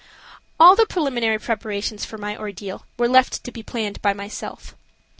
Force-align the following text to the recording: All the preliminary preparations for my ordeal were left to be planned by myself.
All 0.59 0.75
the 0.75 0.87
preliminary 0.87 1.37
preparations 1.37 2.05
for 2.05 2.17
my 2.17 2.35
ordeal 2.35 2.87
were 2.97 3.07
left 3.07 3.43
to 3.43 3.51
be 3.51 3.61
planned 3.61 4.01
by 4.01 4.13
myself. 4.13 4.75